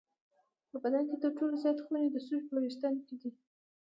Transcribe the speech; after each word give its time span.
په 0.69 0.77
بدن 0.83 1.03
کې 1.09 1.17
تر 1.23 1.31
ټولو 1.37 1.55
زیات 1.63 1.77
خونې 1.85 2.09
د 2.11 2.17
سږو 2.25 2.47
په 2.49 2.55
وېښتانو 2.63 3.01
کې 3.07 3.15
دي. 3.21 3.29